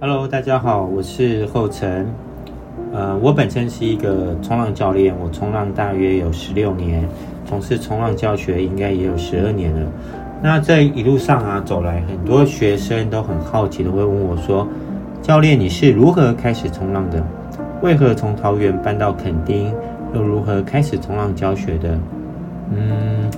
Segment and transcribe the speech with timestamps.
[0.00, 2.06] Hello，大家好，我是后成。
[2.92, 7.02] 呃，我本身是一个冲浪教练，我冲浪大约有十六年，
[7.44, 9.90] 从事冲浪教学应该也有十二年了。
[10.40, 14.64] 那这一路上啊走来，很多学生都很好奇的会问我说
[15.20, 17.20] ：“教练，你是如何开始冲浪的？
[17.82, 19.74] 为何从桃园搬到垦丁？
[20.14, 21.98] 又如何开始冲浪教学的？”
[22.70, 23.28] 嗯。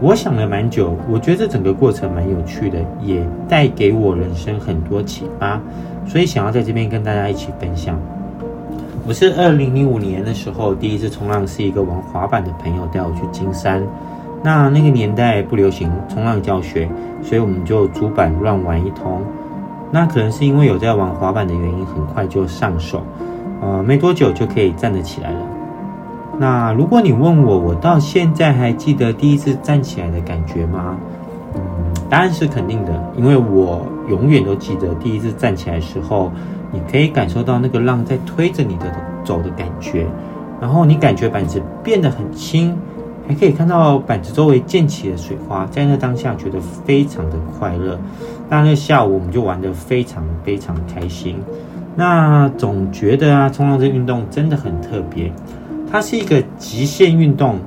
[0.00, 5.60] 我想了蛮久，我觉得这整个过程蛮有趣的，也带给我人生很多启发，
[6.06, 7.98] 所以想要在这边跟大家一起分享。
[9.06, 13.82] 我是二零零五年的时候第一次冲浪，是一个玩滑板的朋友带我去金山。
[14.42, 16.88] 那那个年代不流行冲浪教学，
[17.22, 19.22] 所以我们就主板乱玩一通。
[19.90, 23.02] 那可能是因为有在玩滑板的原因，很快就上手，
[23.62, 25.38] 呃，没多久就可以站得起来了。
[26.38, 30.96] 那如果你问我，我到现在还记得第一次站起来的感觉吗？
[31.54, 31.60] 嗯，
[32.10, 36.32] 答案是肯定的，因为我永远都记得第一次站起来的时候，
[36.72, 38.86] 你可以感受到那个浪在推着你的
[39.22, 40.06] 走的感觉，
[40.60, 42.76] 然后你感觉板子变得很轻，
[43.28, 47.96] 还可以看到板子周围溅起的水花，在那当下觉得非常的快乐。
[48.48, 51.36] 那那下午我们就玩得非常非常开心。
[51.94, 55.32] 那总觉得啊，冲浪这运动真的很特别。
[55.94, 57.60] 它是一个极限运动，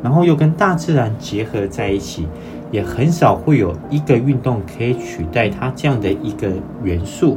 [0.00, 2.24] 然后又跟大自然结合在一起，
[2.70, 6.52] 也很少会有一个运动可以取代它这样的一个
[6.84, 7.36] 元素。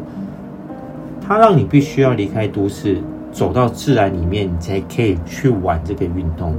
[1.19, 6.53] 它让你必须要离开都市，走到自然里面，你才可以去玩这个运动。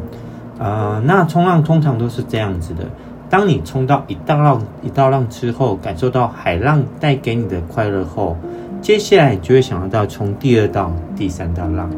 [0.59, 2.83] 呃，那冲浪通常都是这样子的：
[3.31, 8.37] 当你冲到一道浪一道浪之后，感受到海浪带给你的快乐后，
[8.83, 11.89] 接下来你就会想要到冲第二道、第三道浪。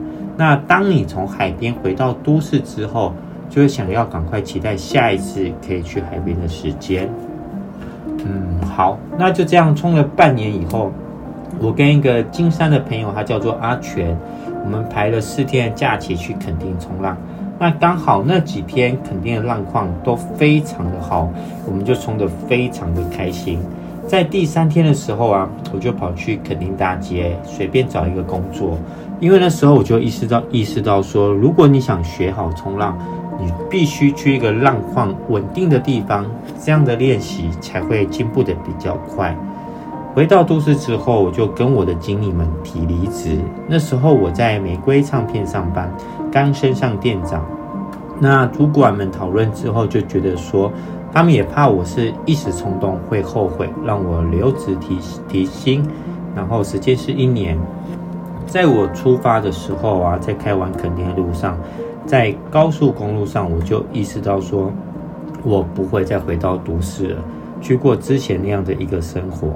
[0.41, 3.13] 那当你从海边回到都市之后，
[3.51, 7.07] 就会想要赶快期待下一次可以去海边的时间。
[8.25, 10.91] 嗯，好，那就这样冲了半年以后，
[11.59, 14.17] 我跟一个金山的朋友，他叫做阿全，
[14.65, 17.15] 我们排了四天的假期去垦丁冲浪。
[17.59, 21.31] 那刚好那几天垦丁的浪况都非常的好，
[21.67, 23.59] 我们就冲得非常的开心。
[24.11, 28.77] 在第三天的时候啊，我就跑去垦丁大街随便找一个工作。
[29.21, 32.99] 因为那时候我就意识到，意识到说，如果你想学好冲浪，
[33.39, 36.27] 你必须去一个浪况稳定的地方，
[36.61, 39.33] 这样的练习才会进步得比较快。
[40.13, 43.39] 回到都市之后，我就跟我的经理们提离职。
[43.69, 45.89] 那时候我在玫瑰唱片上班，
[46.33, 47.47] 刚升上店长。
[48.19, 50.71] 那主管们讨论之后，就觉得说，
[51.13, 54.99] 他们也怕我是一时冲动会后悔，让我留职提
[55.29, 55.85] 提薪。
[56.35, 57.59] 然后时间是一年。
[58.47, 61.59] 在我出发的时候啊，在开往垦丁的路上，
[62.05, 64.73] 在高速公路上，我就意识到说，
[65.45, 67.23] 我不会再回到都市了，
[67.61, 69.49] 去过之前那样的一个生活。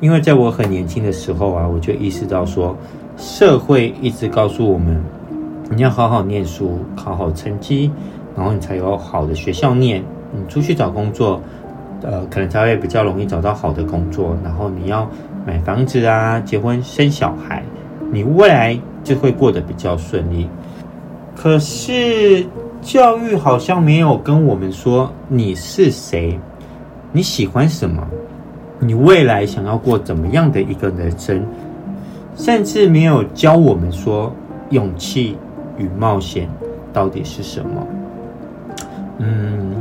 [0.00, 2.74] 因为在我很年轻的时候啊，我就意识到说，
[3.16, 5.02] 社会一直告诉我们，
[5.70, 7.90] 你要好好念书，考好成绩，
[8.34, 10.02] 然后你才有好的学校念，
[10.34, 11.40] 你出去找工作，
[12.02, 15.08] 呃，可能才会比较容易找到好的工作，然后你要
[15.46, 17.62] 买房子啊，结婚生小孩。
[18.12, 20.48] 你未来就会过得比较顺利，
[21.34, 22.46] 可是
[22.80, 26.38] 教育好像没有跟我们说你是谁，
[27.10, 28.06] 你喜欢什么，
[28.78, 31.44] 你未来想要过怎么样的一个人生，
[32.36, 34.32] 甚至没有教我们说
[34.70, 35.36] 勇气
[35.76, 36.48] 与冒险
[36.92, 37.86] 到底是什么。
[39.18, 39.74] 嗯，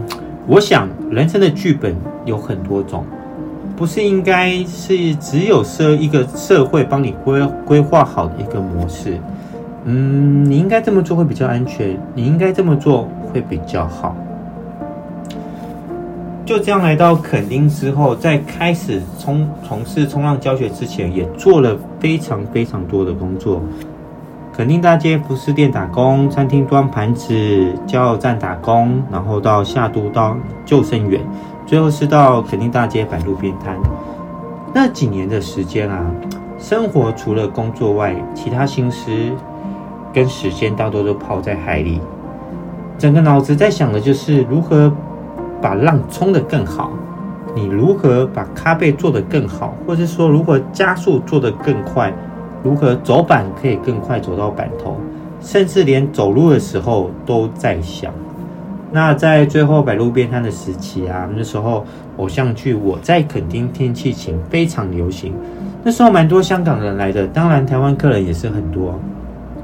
[0.47, 1.95] 我想人生的剧本
[2.25, 3.05] 有很多种。
[3.75, 9.17] 不是应该是只有设一个社会帮你规规划好的一个模式？
[9.85, 14.15] 嗯，你应该这么做会比较安全，你应该这么做会比较好。
[16.45, 23.61] 就这样来到垦丁之后，在开始冲从事冲浪教学之前，也做了非常非常多的工作。
[24.55, 27.33] 垦丁大街服饰店打工，餐厅端盘子，
[27.87, 31.19] 加油站打工，然后到下都当救生员。
[31.65, 33.75] 最后是到垦丁大街摆路边摊，
[34.71, 36.05] 那几年的时间啊，
[36.59, 39.09] 生活除了工作外，其他心思
[40.13, 41.99] 跟时间大多都泡在海里，
[42.99, 44.93] 整个脑子在想的就是如何
[45.59, 46.91] 把浪冲得更好，
[47.55, 52.13] 你如何把咖背做得更好，或者说如何加速做得更快，
[52.63, 54.95] 如何走板可以更快走到板头，
[55.41, 58.11] 甚至连走路的时候都在想。
[58.91, 61.83] 那在最后摆路边摊的时期啊，那时候
[62.17, 65.33] 偶像剧《我在垦丁天气晴》非常流行，
[65.83, 68.97] 那时候蛮多香港人来的，当然台湾客人也是很多。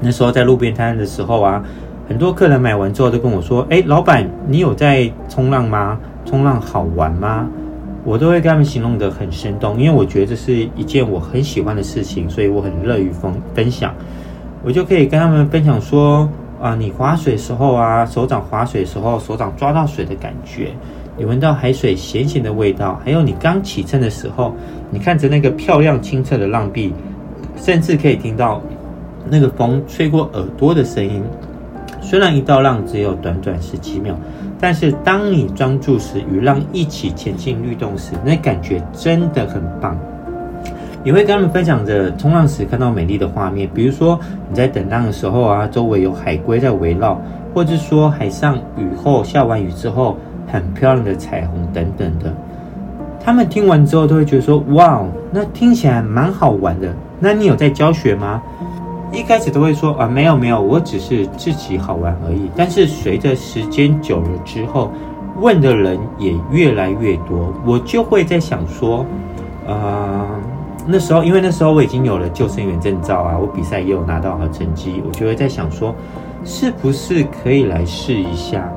[0.00, 1.62] 那时候在路边摊的时候啊，
[2.08, 5.96] 很多客人买完之后都跟我说：“哎，老板，你有在冲浪吗？
[6.24, 7.46] 冲浪好玩吗？”
[8.04, 13.94] 我都会跟他们形容得很生动，因为我觉得这是一件我很喜欢的事情，所以我很乐于分分享。
[14.64, 16.28] 我就可以跟他们分享说
[16.60, 20.70] 啊，你划水时候啊，手掌划水时候，手掌抓到水的感觉，
[21.16, 24.54] 你闻到海水咸咸的味道，还有你刚起身的时候，
[24.90, 26.92] 你看着那个漂亮清澈的浪壁，
[27.56, 28.62] 甚至可以听到
[29.28, 31.22] 那个风吹过耳朵的声音。
[32.10, 34.16] 虽然一道浪只有短短十几秒。
[34.58, 39.96] 但是当你专注时，与浪一起前进律动时，那感觉真的很棒。
[41.04, 44.18] 也会跟他们分享着冲浪时看到美丽的画面，比如说
[44.48, 47.16] 你在等浪的时候啊，周围有海龟在围绕，
[47.54, 50.18] 或者说海上雨后下完雨之后
[50.48, 52.34] 很漂亮的彩虹等等的。
[53.24, 56.92] 他们听完之后都会觉得说：“哇，那听起来蛮好玩的。”
[57.22, 58.42] 那你有在教学吗？
[59.12, 62.48] 一开始都会说啊，没有没有，我只是自己好玩而已。
[62.56, 64.90] 但是随着时间久了之后，
[65.40, 69.04] 问的人也越来越多，我就会在想说，
[69.66, 70.24] 呃，
[70.86, 75.94] 那时候因为那时候我已经有了救生员证照啊，我比赛也有拿到好成绩，我就会在想说，
[76.44, 78.72] 是不是可以来试一下？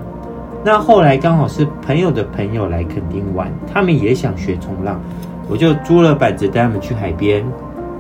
[0.64, 5.00] 那后来刚好是朋友的朋友来垦丁玩，他们也想学冲浪，
[5.48, 7.46] 我就租了板子带他们去海边。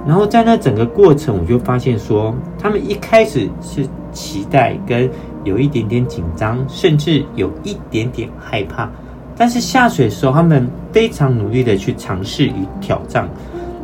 [0.05, 5.09] 然后在那整个过程，我就发现说，他们一开始是期待跟
[5.45, 8.89] 有一点点紧张，甚至有一点点害怕。
[9.37, 13.29] 但是下水的时候，他们非常努力的去尝试与挑战。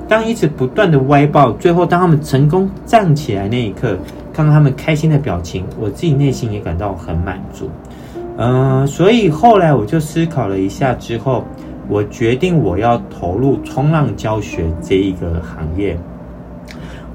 [0.08, 3.98] 当一直不断的歪抱，最后当他们成功站起来那一刻，
[4.34, 7.70] 看到他们开心的表情，我自己内心也感到很满足。
[8.38, 11.46] 嗯、所以后来我就思考了一下之后。
[11.92, 15.98] 我决定我要投入冲浪教学这一个行业。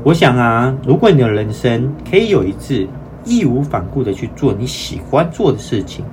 [0.04, 2.86] 我想啊，如果你的人生可以有一次
[3.24, 6.04] 义无反顾的去做你喜欢做的事情，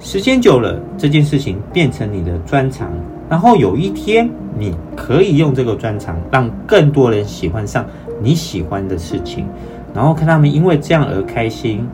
[0.00, 2.90] 时间久了，这件事情变成你的专长，
[3.28, 4.26] 然后有一天
[4.58, 7.84] 你可以用这个专长让更多人喜欢上
[8.22, 9.44] 你喜欢的事情，
[9.94, 11.86] 然后看他们因为这样而开心。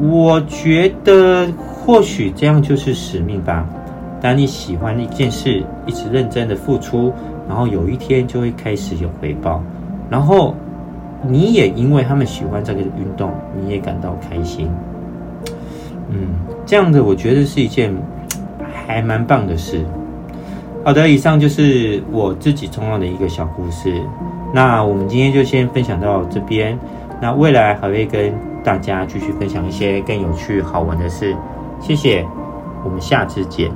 [0.00, 3.68] 我觉得或许这样就是使命吧。
[4.22, 7.12] 当你喜欢一件事，一直认真的付出，
[7.46, 9.62] 然后有一天就会开始有回报，
[10.10, 10.54] 然后
[11.26, 14.68] 你也因为他们喜欢这个运动，你也感到开心。
[16.10, 16.28] 嗯，
[16.66, 17.94] 这样的我觉得是一件
[18.86, 19.84] 还蛮棒的事。
[20.84, 24.02] 好的，以上就是我自己冲浪的一个小故事。
[24.52, 26.76] 那我们今天就先分享到这边，
[27.20, 28.34] 那未来还会跟
[28.64, 31.36] 大家继续分享一些更有趣好玩的事。
[31.80, 32.26] 谢谢，
[32.82, 33.70] 我们下次见。